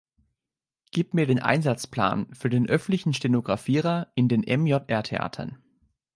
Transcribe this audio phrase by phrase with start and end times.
[0.89, 5.59] Gib mir den Einsatzplan für den öffentlichen Stenographierer in den MJR-Theatern.